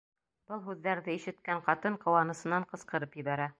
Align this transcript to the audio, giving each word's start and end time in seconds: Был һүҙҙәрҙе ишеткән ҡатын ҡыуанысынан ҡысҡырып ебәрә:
Был 0.51 0.63
һүҙҙәрҙе 0.69 1.15
ишеткән 1.19 1.63
ҡатын 1.69 1.99
ҡыуанысынан 2.07 2.69
ҡысҡырып 2.75 3.23
ебәрә: 3.25 3.49